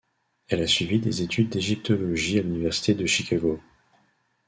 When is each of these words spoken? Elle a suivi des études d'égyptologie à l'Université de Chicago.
Elle 0.47 0.63
a 0.63 0.67
suivi 0.67 0.97
des 0.99 1.21
études 1.21 1.49
d'égyptologie 1.49 2.39
à 2.39 2.41
l'Université 2.41 2.95
de 2.95 3.05
Chicago. 3.05 3.59